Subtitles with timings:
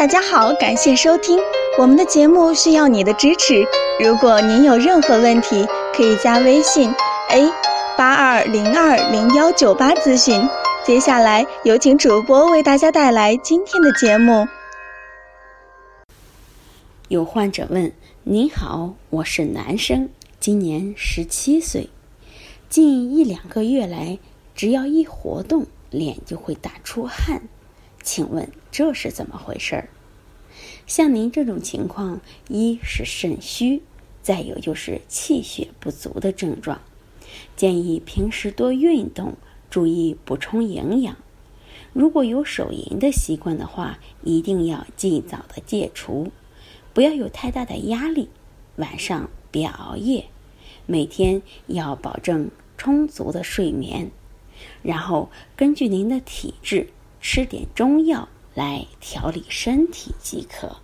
[0.00, 1.38] 大家好，感谢收听
[1.78, 3.62] 我们的节目，需要你的支持。
[4.02, 6.90] 如果您有任何问题，可以加微信
[7.28, 7.52] a
[7.98, 10.40] 八二零二零幺九八咨询。
[10.86, 14.48] 接下来有请主播为大家带来今天的节目。
[17.08, 17.92] 有患者问
[18.24, 20.08] ：“您好，我是男生，
[20.40, 21.90] 今年十七岁，
[22.70, 24.18] 近一两个月来，
[24.54, 27.42] 只要一活动，脸就会打出汗。”
[28.02, 29.88] 请问这是怎么回事儿？
[30.86, 33.82] 像您这种情况，一是肾虚，
[34.22, 36.80] 再有就是气血不足的症状，
[37.56, 39.36] 建议平时多运动，
[39.70, 41.16] 注意补充营养。
[41.92, 46.32] 如果有手淫的习惯的话，一定要尽早的戒除，
[46.92, 48.28] 不要有太大的压力。
[48.76, 50.26] 晚上别熬夜，
[50.86, 54.10] 每天要保证充足的睡眠，
[54.82, 56.88] 然后根据您的体质。
[57.20, 60.76] 吃点中药来调理身体即可。